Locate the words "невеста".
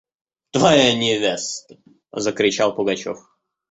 0.95-1.77